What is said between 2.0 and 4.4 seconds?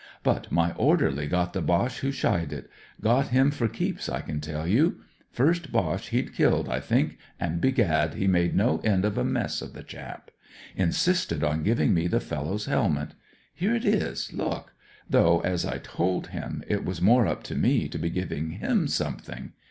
shied it; got him for keeps, I